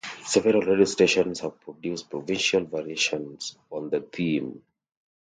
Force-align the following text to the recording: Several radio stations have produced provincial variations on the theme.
Several 0.25 0.61
radio 0.63 0.85
stations 0.85 1.41
have 1.41 1.61
produced 1.61 2.09
provincial 2.09 2.63
variations 2.65 3.55
on 3.69 3.91
the 3.91 3.99
theme. 4.01 4.63